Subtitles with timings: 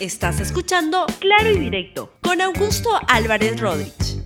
[0.00, 4.24] Estás escuchando Claro y Directo con Augusto Álvarez Rodríguez.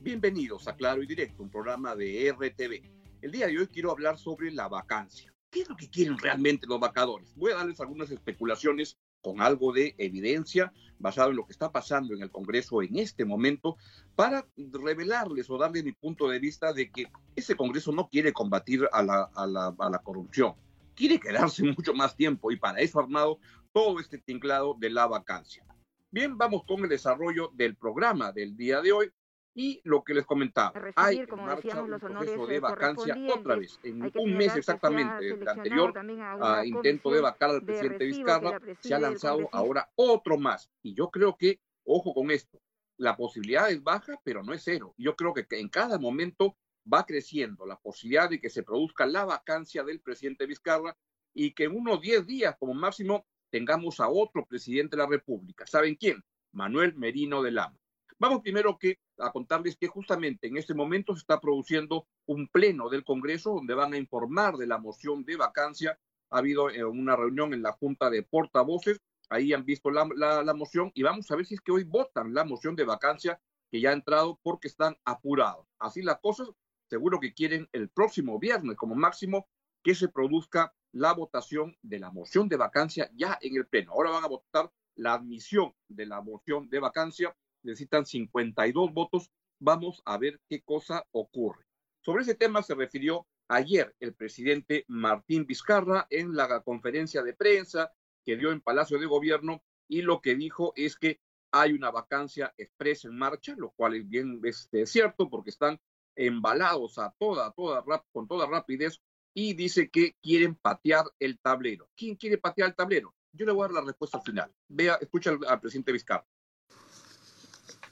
[0.00, 2.82] Bienvenidos a Claro y Directo, un programa de RTV.
[3.20, 5.34] El día de hoy quiero hablar sobre la vacancia.
[5.50, 7.34] ¿Qué es lo que quieren realmente los vacadores?
[7.36, 12.14] Voy a darles algunas especulaciones con algo de evidencia basado en lo que está pasando
[12.14, 13.76] en el Congreso en este momento
[14.14, 17.06] para revelarles o darles mi punto de vista de que
[17.36, 20.54] ese Congreso no quiere combatir a la, a la, corrupción,
[20.98, 23.38] quiere quedarse mucho más tiempo y para eso armado
[23.72, 25.64] todo este tinglado de la vacancia.
[26.10, 29.12] Bien, vamos con el desarrollo del programa del día de hoy
[29.54, 30.72] y lo que les comentaba.
[30.96, 35.94] Hay en marcha un proceso de vacancia otra vez, en un mes exactamente del anterior
[36.40, 40.68] a intento de vacar al presidente Vizcarra, se ha lanzado ahora otro más.
[40.82, 42.60] Y yo creo que, ojo con esto,
[42.96, 44.94] la posibilidad es baja, pero no es cero.
[44.96, 46.56] Yo creo que en cada momento
[46.92, 50.96] va creciendo la posibilidad de que se produzca la vacancia del presidente Vizcarra
[51.34, 55.66] y que en unos 10 días como máximo tengamos a otro presidente de la República.
[55.66, 56.22] ¿Saben quién?
[56.52, 57.78] Manuel Merino de Lama.
[58.18, 62.88] Vamos primero que, a contarles que justamente en este momento se está produciendo un pleno
[62.88, 65.98] del Congreso donde van a informar de la moción de vacancia.
[66.30, 70.42] Ha habido eh, una reunión en la Junta de Portavoces, ahí han visto la, la,
[70.42, 73.40] la moción y vamos a ver si es que hoy votan la moción de vacancia
[73.70, 75.66] que ya ha entrado porque están apurados.
[75.78, 76.48] Así las cosas,
[76.88, 79.48] seguro que quieren el próximo viernes como máximo
[79.82, 83.92] que se produzca la votación de la moción de vacancia ya en el Pleno.
[83.92, 87.36] Ahora van a votar la admisión de la moción de vacancia.
[87.62, 89.30] Necesitan 52 votos.
[89.60, 91.64] Vamos a ver qué cosa ocurre.
[92.00, 97.92] Sobre ese tema se refirió ayer el presidente Martín Vizcarra en la conferencia de prensa
[98.24, 102.54] que dio en Palacio de Gobierno y lo que dijo es que hay una vacancia
[102.58, 105.80] expresa en marcha, lo cual es bien este, cierto porque están
[106.18, 109.00] embalados a toda, toda, con toda rapidez
[109.32, 111.88] y dice que quieren patear el tablero.
[111.96, 113.14] ¿Quién quiere patear el tablero?
[113.32, 114.52] Yo le voy a dar la respuesta final.
[114.68, 116.26] Vea, escucha al, presidente Vizcarra.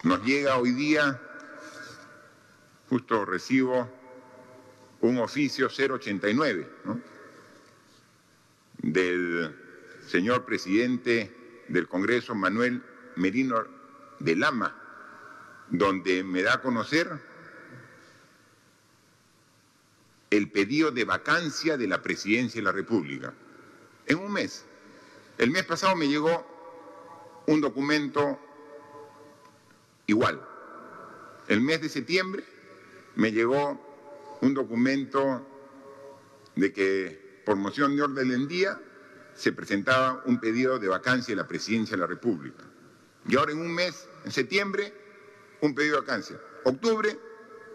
[0.02, 1.20] Nos llega hoy día,
[2.88, 3.88] justo recibo
[5.02, 7.00] un oficio 089 ¿no?
[8.78, 9.54] del
[10.08, 12.82] señor presidente del Congreso, Manuel
[13.14, 13.62] Merino
[14.18, 14.74] de Lama,
[15.70, 17.35] donde me da a conocer
[20.30, 23.32] el pedido de vacancia de la presidencia de la República.
[24.06, 24.64] En un mes.
[25.38, 26.46] El mes pasado me llegó
[27.46, 28.38] un documento
[30.06, 30.40] igual.
[31.48, 32.44] El mes de septiembre
[33.14, 35.46] me llegó un documento
[36.54, 38.80] de que por moción de orden del día
[39.34, 42.64] se presentaba un pedido de vacancia de la presidencia de la República.
[43.28, 44.92] Y ahora en un mes, en septiembre,
[45.60, 46.40] un pedido de vacancia.
[46.64, 47.18] Octubre,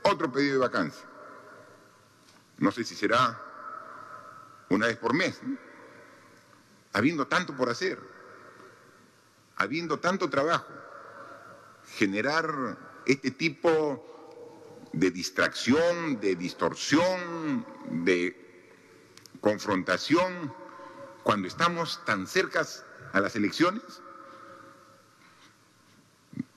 [0.03, 1.10] otro pedido de vacancia.
[2.61, 3.41] No sé si será
[4.69, 5.41] una vez por mes,
[6.93, 7.99] habiendo tanto por hacer,
[9.55, 10.71] habiendo tanto trabajo,
[11.97, 12.77] generar
[13.07, 14.05] este tipo
[14.93, 17.65] de distracción, de distorsión,
[18.05, 18.37] de
[19.41, 20.53] confrontación,
[21.23, 24.03] cuando estamos tan cercas a las elecciones.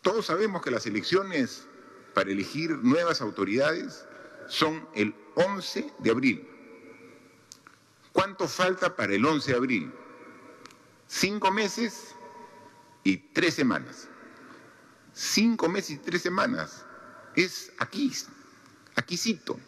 [0.02, 1.66] Todos sabemos que las elecciones
[2.12, 4.04] para elegir nuevas autoridades
[4.48, 6.48] son el 11 de abril.
[8.12, 9.92] ¿Cuánto falta para el 11 de abril?
[11.08, 12.14] Cinco meses
[13.02, 14.08] y tres semanas.
[15.12, 16.84] Cinco meses y tres semanas.
[17.36, 18.12] Es aquí,
[18.94, 19.58] aquícito.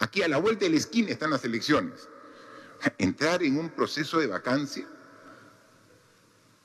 [0.00, 2.08] Aquí a la vuelta de la esquina están las elecciones.
[2.98, 4.86] Entrar en un proceso de vacancia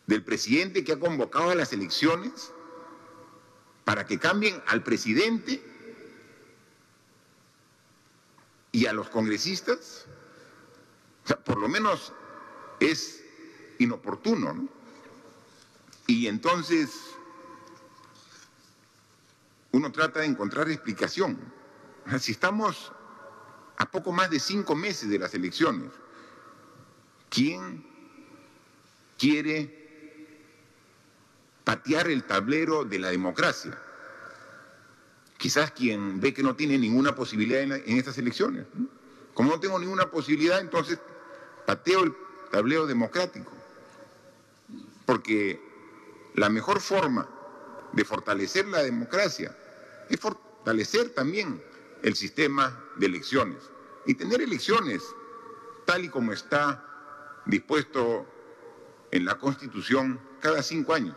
[0.08, 2.52] del presidente que ha convocado a las elecciones
[3.86, 5.64] para que cambien al presidente
[8.72, 10.06] y a los congresistas,
[11.24, 12.14] o sea, por lo menos
[12.80, 13.24] es
[13.80, 14.54] inoportuno.
[14.54, 14.70] ¿no?
[16.08, 16.90] Y entonces
[19.72, 21.38] uno trata de encontrar explicación.
[22.20, 22.92] Si estamos
[23.78, 25.92] a poco más de cinco meses de las elecciones,
[27.30, 27.86] ¿quién
[29.18, 29.80] quiere
[31.64, 33.78] patear el tablero de la democracia?
[35.42, 38.68] Quizás quien ve que no tiene ninguna posibilidad en, estas elecciones.
[39.34, 41.00] Como no tengo ninguna posibilidad, entonces
[41.66, 42.14] pateo el
[42.52, 43.52] tablero democrático.
[45.08, 45.60] Porque
[46.36, 47.28] la mejor forma
[47.92, 49.58] de fortalecer la democracia
[50.10, 51.60] es fortalecer también
[52.04, 53.64] el sistema de elecciones
[54.06, 55.02] y tener elecciones
[55.86, 56.86] tal y como está
[57.48, 58.28] dispuesto
[59.10, 61.16] en la Constitución cada cinco años.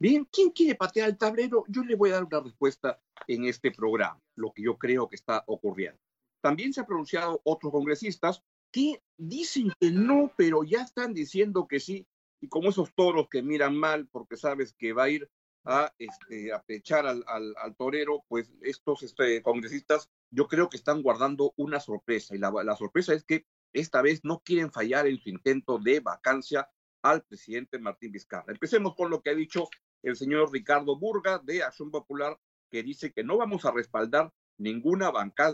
[0.00, 1.64] Bien, ¿quién quiere patear el tablero?
[1.68, 5.16] Yo le voy a dar una respuesta en este programa, lo que yo creo que
[5.16, 6.00] está ocurriendo.
[6.40, 8.42] También se han pronunciado otros congresistas,
[8.72, 12.06] que dicen que no, pero ya están diciendo que sí.
[12.40, 15.30] Y como esos toros que miran mal porque sabes que va a ir
[15.66, 21.02] a, este, a pechar al, al, torero, pues estos este, congresistas yo creo que están
[21.02, 22.34] guardando una sorpresa.
[22.34, 23.44] Y la, la sorpresa es que
[23.74, 26.70] esta vez no quieren fallar en su intento de vacancia
[27.02, 28.50] al presidente Martín Vizcarra.
[28.50, 29.68] Empecemos con lo que ha dicho
[30.02, 32.36] el señor Ricardo Burga de Acción Popular,
[32.70, 35.10] que dice que no vamos a respaldar ninguna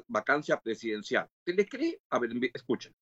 [0.09, 1.29] vacancia presidencial.
[1.45, 2.01] ¿Se le cree?
[2.53, 2.93] Escuchen.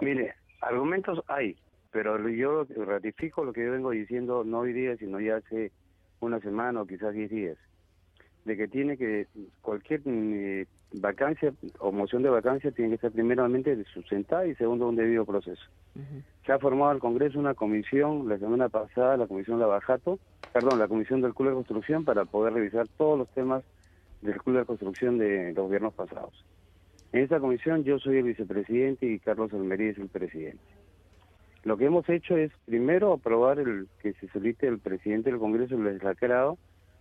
[0.00, 1.56] Mire, argumentos hay,
[1.90, 5.72] pero yo ratifico lo que yo vengo diciendo no hoy día, sino ya hace
[6.20, 7.58] una semana o quizás diez días,
[8.44, 9.26] de que tiene que
[9.60, 14.96] cualquier eh, vacancia o moción de vacancia tiene que estar primeramente sustentada y segundo un
[14.96, 15.62] debido proceso.
[16.46, 20.18] Se ha formado el Congreso una comisión la semana pasada, la comisión Lavajato,
[20.52, 23.62] perdón, la comisión del Club de Construcción para poder revisar todos los temas
[24.22, 26.44] del Club de Construcción de los gobiernos pasados.
[27.12, 30.62] En esta comisión yo soy el vicepresidente y Carlos Almería es el presidente.
[31.62, 35.74] Lo que hemos hecho es primero aprobar el que se solicite el presidente del Congreso
[35.74, 36.56] el legislado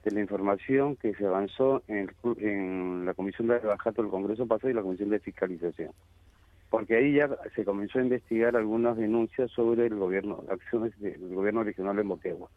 [0.09, 4.69] de la información que se avanzó en, en la Comisión de Bajato del Congreso pasado
[4.69, 5.91] y la Comisión de Fiscalización.
[6.69, 11.63] Porque ahí ya se comenzó a investigar algunas denuncias sobre el gobierno, acciones del gobierno
[11.63, 12.50] regional de Moquegua.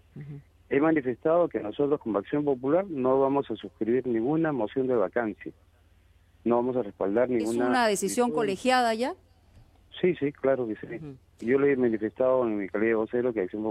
[0.69, 5.53] He manifestado que nosotros como Acción Popular no vamos a suscribir ninguna moción de vacancia.
[6.45, 7.65] No vamos a respaldar ninguna...
[7.65, 9.15] ¿Es una decisión colegiada ya?
[10.01, 10.87] Sí, sí, claro que sí.
[11.41, 13.65] Yo le he manifestado en mi calidad de vocero que Acción,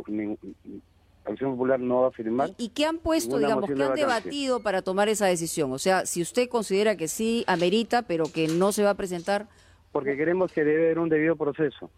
[1.25, 2.49] Acción Popular no va a firmar.
[2.57, 5.71] ¿Y, qué han puesto, digamos, qué han debatido para tomar esa decisión?
[5.71, 9.47] O sea, si usted considera que sí amerita, pero que no se va a presentar.
[9.91, 11.89] Porque queremos que debe haber un debido proceso.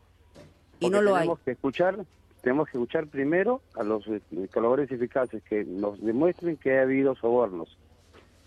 [0.80, 1.22] y no lo hay.
[1.22, 2.06] Tenemos que escuchar,
[2.42, 4.22] tenemos que escuchar primero a los eh,
[4.54, 7.78] colaboradores eficaces que nos demuestren que ha habido sobornos.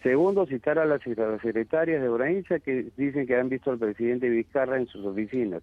[0.02, 4.76] Segundo, citar a las, secretarias de provincia que dicen que han visto al presidente Vizcarra
[4.76, 5.62] en sus oficinas.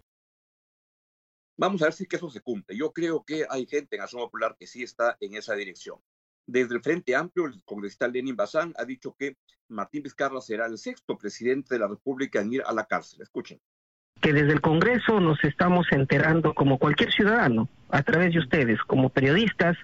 [1.58, 2.76] Vamos a ver si eso se cumple.
[2.76, 6.00] Yo creo que hay gente en Acción Popular que sí está en esa dirección.
[6.46, 9.38] Desde el Frente Amplio, el congresista Lenin Bazán ha dicho que
[9.70, 13.22] Martín Vizcarra será el sexto presidente de la República en ir a la cárcel.
[13.22, 13.60] Escuchen.
[14.20, 19.10] Que desde el Congreso nos estamos enterando como cualquier ciudadano a través de ustedes, como
[19.10, 19.78] periodistas,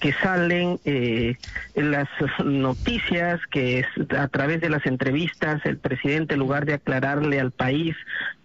[0.00, 1.36] que salen eh,
[1.74, 2.08] las
[2.42, 3.84] noticias, que
[4.18, 7.94] a través de las entrevistas el presidente, en lugar de aclararle al país,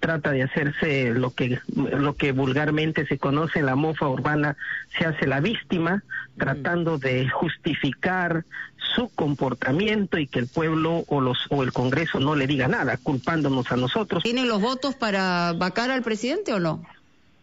[0.02, 4.58] trata de hacerse lo que, lo que vulgarmente se conoce la mofa urbana,
[5.00, 6.04] se hace la víctima,
[6.38, 8.44] tratando de justificar
[8.96, 12.98] su comportamiento y que el pueblo o los o el Congreso no le diga nada,
[12.98, 14.24] culpándonos a nosotros.
[14.24, 16.84] ¿Tienen los votos para vacar al presidente o no?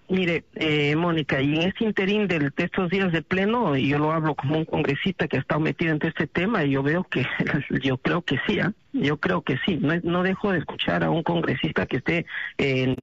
[0.09, 4.35] Mire, eh, Mónica, y en este interín de estos días de pleno, yo lo hablo
[4.35, 7.25] como un congresista que ha estado metido en este tema y yo veo que,
[7.83, 8.73] yo creo que sí, ¿ah?
[8.93, 9.79] Yo creo que sí.
[9.81, 12.27] No, no dejo de escuchar a un congresista que esté
[12.59, 12.97] en,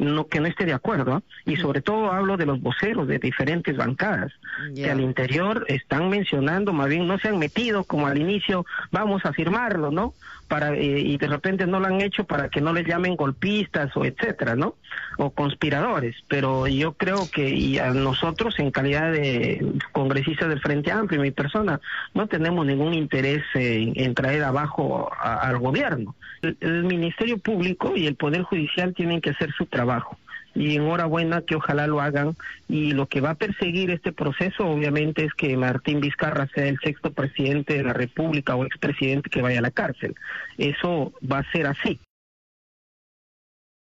[0.00, 1.22] no, que no esté de acuerdo.
[1.44, 4.32] Y sobre todo hablo de los voceros de diferentes bancadas
[4.74, 9.24] que al interior están mencionando, más bien no se han metido como al inicio, vamos
[9.24, 10.14] a firmarlo, ¿no?
[10.48, 13.96] para eh, y de repente no lo han hecho para que no les llamen golpistas
[13.96, 14.76] o etcétera, ¿no?
[15.18, 20.92] O conspiradores, pero yo creo que y a nosotros en calidad de congresistas del Frente
[20.92, 21.80] Amplio, mi persona,
[22.14, 26.14] no tenemos ningún interés en, traer abajo al gobierno.
[26.42, 30.18] el Ministerio Público y el Poder Judicial tienen que hacer su trabajo
[30.56, 32.34] y enhorabuena que ojalá lo hagan
[32.66, 36.78] y lo que va a perseguir este proceso obviamente es que Martín Vizcarra sea el
[36.78, 40.14] sexto presidente de la República o expresidente que vaya a la cárcel.
[40.56, 42.00] Eso va a ser así.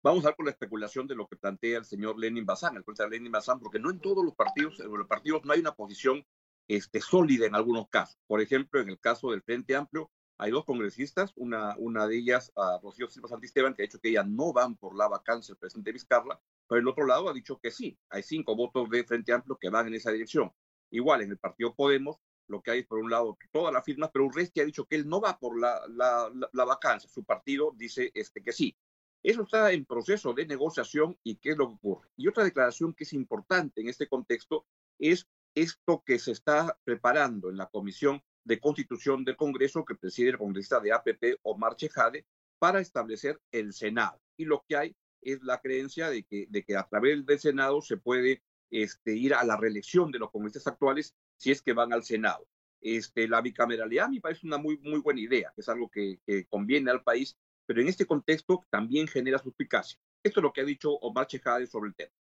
[0.02, 2.84] Vamos a ver con la especulación de lo que plantea el señor Lenin Bazán, el
[2.84, 5.72] presidente Lenin Bazán, porque no en todos los partidos, en los partidos no hay una
[5.72, 6.24] posición
[6.68, 8.16] este, sólida en algunos casos.
[8.26, 10.08] Por ejemplo, en el caso del Frente Amplio,
[10.40, 12.50] hay dos congresistas, una, una de ellas,
[12.82, 15.92] Rocío Silva Santisteban, que ha dicho que ellas no van por la vacancia del presidente
[15.92, 19.58] Vizcarra, pero el otro lado ha dicho que sí, hay cinco votos de Frente Amplio
[19.60, 20.50] que van en esa dirección.
[20.90, 22.16] Igual en el partido Podemos,
[22.46, 24.96] lo que hay es por un lado todas las firmas, pero Urresti ha dicho que
[24.96, 28.74] él no va por la, la, la, vacancia, su partido dice este, que sí.
[29.22, 32.08] Eso está en proceso de negociación y qué es lo que ocurre.
[32.16, 34.66] Y otra declaración que es importante en este contexto
[34.98, 40.30] es esto que se está preparando en la Comisión de Constitución del Congreso que preside
[40.30, 42.26] el congresista de APP, Omar Chejade,
[42.58, 44.20] para establecer el Senado.
[44.36, 47.80] Y lo que hay es la creencia de que, de que a través del Senado
[47.82, 51.92] se puede este, ir a la reelección de los congresistas actuales si es que van
[51.92, 52.46] al Senado.
[52.80, 56.18] Este, la bicameralidad me parece una muy, muy buena idea, es algo que,
[56.48, 59.98] conviene al país, pero en este contexto también genera suspicacia.
[60.22, 62.12] Esto es lo que ha dicho Omar Chejade sobre el tema.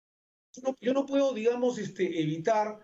[0.81, 2.81] yo no puedo, digamos, este, evitar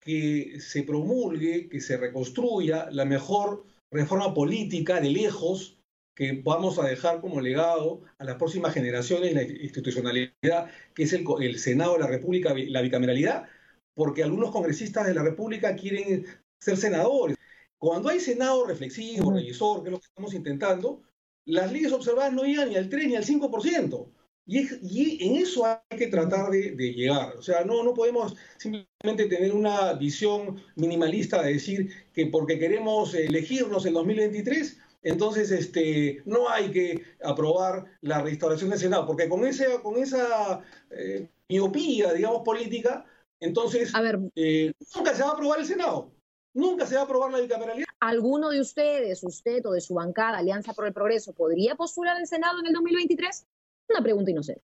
[0.00, 5.78] que se promulgue, que se reconstruya la mejor reforma política de lejos
[6.14, 11.24] que vamos a dejar como legado a las próximas generaciones la institucionalidad que es el,
[11.40, 13.48] el Senado de la República, la bicameralidad,
[13.94, 16.26] porque algunos congresistas de la República quieren
[16.58, 17.36] ser senadores.
[17.78, 21.02] Cuando hay Senado reflexivo, revisor, que es lo que estamos intentando,
[21.46, 24.08] las leyes observadas no llegan ni al 3 ni al 5%.
[24.50, 27.36] Y, en eso hay que tratar de, llegar.
[27.36, 33.14] O sea, no, no podemos simplemente tener una visión minimalista de decir que porque queremos
[33.14, 39.46] elegirnos en 2023, entonces este, no hay que aprobar la restauración del Senado, porque con,
[39.46, 43.06] ese, con esa eh, miopía, digamos, política,
[43.38, 43.92] entonces
[44.34, 46.10] eh, nunca se va a aprobar el Senado.
[46.52, 47.86] Nunca se va a aprobar la bicameralidad.
[48.00, 52.26] ¿Alguno de ustedes, usted o de su bancada, Alianza por el Progreso, podría postular al
[52.26, 53.46] Senado en el 2023?
[53.90, 54.62] Una pregunta inocente.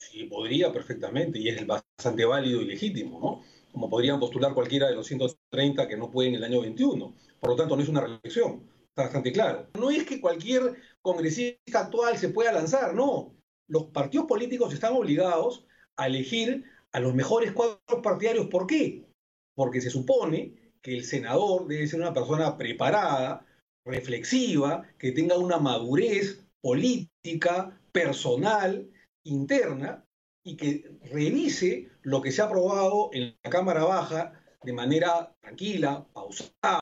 [0.00, 3.42] Sí, podría perfectamente y es bastante válido y legítimo, ¿no?
[3.70, 7.14] Como podrían postular cualquiera de los 130 que no pueden en el año 21.
[7.38, 8.68] Por lo tanto, no es una reelección.
[8.88, 9.68] Está bastante claro.
[9.78, 13.34] No es que cualquier congresista actual se pueda lanzar, no.
[13.68, 15.64] Los partidos políticos están obligados
[15.96, 18.48] a elegir a los mejores cuadros partidarios.
[18.48, 19.06] ¿Por qué?
[19.54, 23.46] Porque se supone que el senador debe ser una persona preparada,
[23.84, 28.90] reflexiva, que tenga una madurez política, personal,
[29.24, 30.06] interna,
[30.44, 34.32] y que revise lo que se ha aprobado en la Cámara Baja
[34.62, 36.80] de manera tranquila, pausada.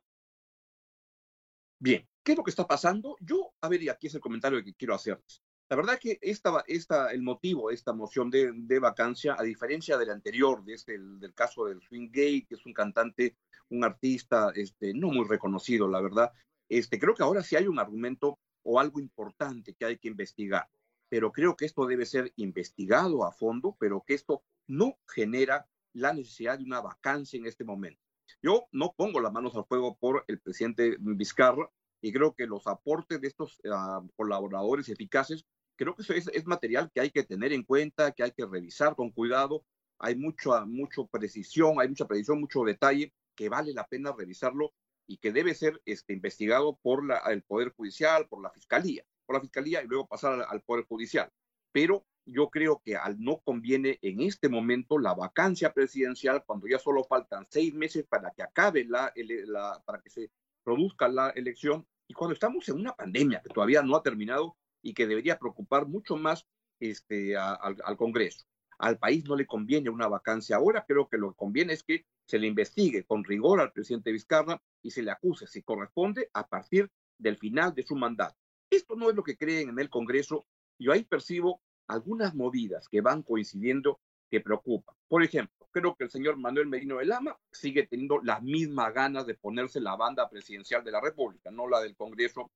[1.79, 3.17] Bien, ¿qué es lo que está pasando?
[3.21, 5.43] Yo, a ver, y aquí es el comentario que quiero hacerles.
[5.69, 10.11] La verdad que esta, esta, el motivo de esta moción de, vacancia, a diferencia del
[10.11, 13.37] anterior, de este, del caso del Swing Gay, que es un cantante,
[13.69, 16.33] un artista este, no muy reconocido, la verdad,
[16.69, 20.69] este, creo que ahora sí hay un argumento o algo importante que hay que investigar.
[21.11, 26.15] Pero creo que esto debe ser investigado a fondo, pero que esto no genera la
[26.15, 28.01] necesidad de una vacancia en este momento.
[28.43, 31.69] Yo no pongo las manos al fuego por el presidente Vizcarra
[32.01, 35.45] y creo que los aportes de estos uh, colaboradores eficaces,
[35.77, 38.47] creo que eso es, es, material que hay que tener en cuenta, que hay que
[38.47, 39.65] revisar con cuidado.
[39.99, 44.73] Hay mucha, mucha precisión, hay mucha precisión, mucho detalle que vale la pena revisarlo
[45.07, 49.37] y que debe ser este, investigado por la, el Poder Judicial, por la Fiscalía, por
[49.37, 51.31] la Fiscalía y luego pasar al, Poder Judicial.
[51.71, 56.81] Pero yo creo que al no conviene en este momento la vacancia presidencial cuando ya
[56.81, 60.33] solo faltan seis meses para que acabe la, la, para que se
[60.65, 64.95] produzca la elección y cuando estamos en una pandemia que todavía no ha terminado y
[64.95, 66.45] que debería preocupar mucho más
[66.81, 68.47] este, al, al Congreso.
[68.79, 72.05] Al país no le conviene una vacancia ahora, creo que lo que conviene es que
[72.27, 76.49] se le investigue con rigor al presidente Vizcarra y se le acuse, si corresponde, a
[76.49, 78.40] partir del final de su mandato.
[78.71, 80.47] Esto no es lo que creen en el Congreso.
[80.79, 84.01] Yo ahí percibo algunas movidas que van coincidiendo
[84.31, 84.95] que preocupan.
[85.09, 89.27] Por ejemplo, creo que el señor Manuel Merino de Lama sigue teniendo las mismas ganas
[89.27, 92.53] de ponerse la banda presidencial de la República, no la del Congreso,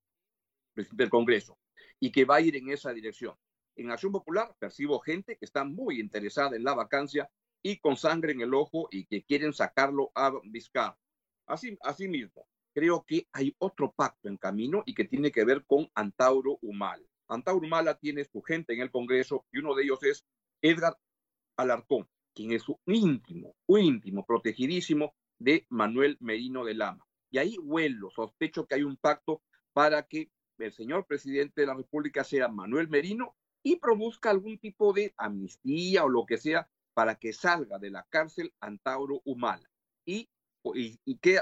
[0.75, 1.59] del Congreso,
[1.99, 3.35] y que va a ir en esa dirección.
[3.77, 7.29] En Acción Popular percibo gente que está muy interesada en la vacancia
[7.61, 10.97] y con sangre en el ojo y que quieren sacarlo a Vizcarra.
[11.47, 15.89] Así mismo, creo que hay otro pacto en camino y que tiene que ver con
[15.95, 17.07] Antauro Humala.
[17.29, 20.25] Antauro Humala tiene su gente en el Congreso y uno de ellos es
[20.61, 20.99] Edgar
[21.57, 27.07] Alarcón, quien es un íntimo, un íntimo, protegidísimo de Manuel Merino de Lama.
[27.31, 31.75] Y ahí huelo, sospecho que hay un pacto para que el señor presidente de la
[31.75, 37.17] República sea Manuel Merino y produzca algún tipo de amnistía o lo que sea para
[37.17, 39.69] que salga de la cárcel Antauro Humala.
[40.05, 40.29] ¿Y,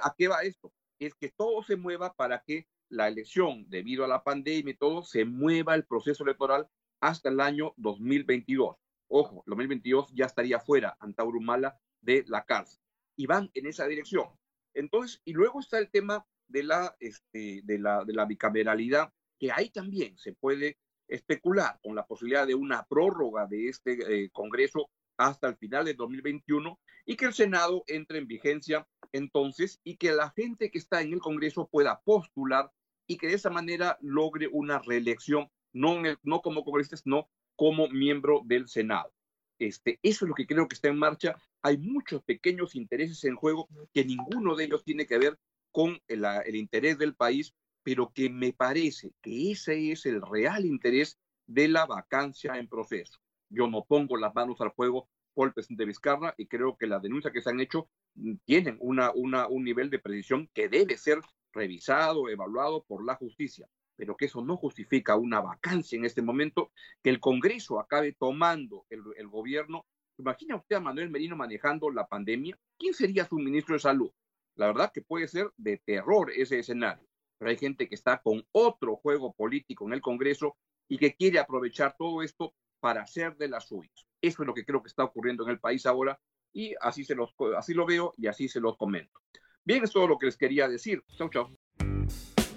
[0.03, 0.73] a qué va esto?
[0.99, 5.03] Es que todo se mueva para que la elección, debido a la pandemia y todo,
[5.03, 6.69] se mueva el proceso electoral
[7.01, 8.77] hasta el año 2022.
[9.09, 12.81] Ojo, 2022 ya estaría fuera Antauro Humala de la cárcel.
[13.17, 14.29] Y van en esa dirección.
[14.75, 19.51] Entonces, y luego está el tema de la, este, de la, de la bicameralidad, que
[19.53, 24.91] ahí también se puede especular con la posibilidad de una prórroga de este eh, Congreso
[25.17, 30.13] hasta el final de 2021 y que el Senado entre en vigencia entonces y que
[30.13, 32.71] la gente que está en el Congreso pueda postular
[33.07, 38.43] y que de esa manera logre una reelección, no, no como congresista, sino como miembro
[38.45, 39.13] del Senado.
[39.59, 41.37] Este, eso es lo que creo que está en marcha.
[41.63, 45.39] Hay muchos pequeños intereses en juego que ninguno de ellos tiene que ver
[45.71, 50.65] con el, el interés del país, pero que me parece que ese es el real
[50.65, 53.19] interés de la vacancia en proceso.
[53.51, 57.03] Yo no pongo las manos al fuego por el presidente Vizcarra y creo que las
[57.03, 60.97] denuncias que se han hecho mm, tienen una, una, un nivel de precisión que debe
[60.97, 61.21] ser
[61.53, 66.73] revisado, evaluado por la justicia, pero que eso no justifica una vacancia en este momento,
[67.03, 69.87] que el Congreso acabe tomando el, el gobierno.
[70.19, 74.11] Imagina usted a Manuel Merino manejando la pandemia, ¿quién sería su ministro de salud?
[74.55, 77.07] La verdad que puede ser de terror ese escenario.
[77.39, 80.57] pero hay gente que está con otro juego político en el Congreso
[80.89, 84.07] y que quiere aprovechar todo esto para hacer de las suyas.
[84.23, 86.19] Eso es lo que creo que está ocurriendo en el país ahora
[86.53, 89.21] y así, se los, así lo veo y así se los comento.
[89.65, 91.03] Bien, es todo lo que les quería decir.
[91.17, 91.57] Chau, chau.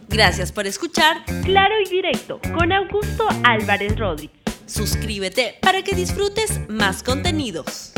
[0.07, 4.39] Gracias por escuchar Claro y Directo con Augusto Álvarez Rodríguez.
[4.65, 7.93] Suscríbete para que disfrutes más contenidos.